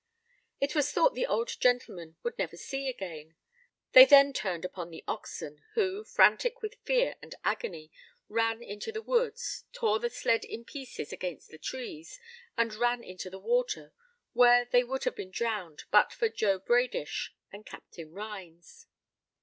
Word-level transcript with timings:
It 0.59 0.73
was 0.73 0.91
thought 0.91 1.13
the 1.13 1.27
old 1.27 1.59
gentleman 1.59 2.15
would 2.23 2.35
never 2.39 2.57
see 2.57 2.89
again. 2.89 3.35
They 3.91 4.03
then 4.03 4.33
turned 4.33 4.65
upon 4.65 4.89
the 4.89 5.03
oxen, 5.07 5.61
who, 5.75 6.03
frantic 6.03 6.63
with 6.63 6.73
fear 6.83 7.17
and 7.21 7.35
agony, 7.43 7.91
ran 8.27 8.63
into 8.63 8.91
the 8.91 9.03
woods, 9.03 9.63
tore 9.73 9.99
the 9.99 10.09
sled 10.09 10.43
in 10.43 10.65
pieces 10.65 11.13
against 11.13 11.49
the 11.51 11.59
trees, 11.59 12.19
and 12.57 12.73
ran 12.73 13.03
into 13.03 13.29
the 13.29 13.37
water, 13.37 13.93
where 14.33 14.65
they 14.65 14.83
would 14.83 15.03
have 15.03 15.15
been 15.15 15.29
drowned 15.29 15.83
but 15.91 16.11
for 16.13 16.29
Joe 16.29 16.57
Bradish 16.57 17.35
and 17.51 17.63
Captain 17.63 18.11
Rhines. 18.11 18.87